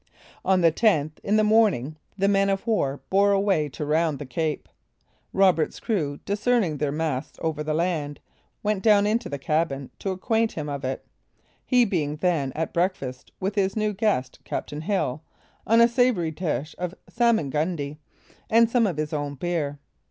On 0.43 0.61
the 0.61 0.71
10th, 0.71 1.19
in 1.23 1.35
the 1.37 1.43
morning, 1.43 1.95
the 2.17 2.27
man 2.27 2.49
of 2.49 2.65
war 2.65 3.01
bore 3.11 3.33
away 3.33 3.69
to 3.69 3.85
round 3.85 4.17
the 4.17 4.25
cape. 4.25 4.67
Roberts' 5.31 5.79
crew, 5.79 6.17
discerning 6.25 6.77
their 6.77 6.91
masts 6.91 7.37
over 7.43 7.61
the 7.63 7.75
land, 7.75 8.19
went 8.63 8.81
down 8.81 9.05
into 9.05 9.29
the 9.29 9.37
cabin 9.37 9.91
to 9.99 10.09
acquaint 10.09 10.53
him 10.53 10.67
of 10.69 10.83
it, 10.83 11.05
he 11.63 11.85
being 11.85 12.15
then 12.15 12.51
at 12.53 12.73
breakfast 12.73 13.31
with 13.39 13.53
his 13.53 13.75
new 13.75 13.93
guest, 13.93 14.39
captain 14.43 14.81
Hill, 14.81 15.21
on 15.67 15.79
a 15.79 15.87
savoury 15.87 16.31
dish 16.31 16.73
of 16.79 16.95
salmagundy 17.07 17.97
and 18.49 18.71
some 18.71 18.87
of 18.87 18.97
his 18.97 19.13
own 19.13 19.35
beer. 19.35 19.77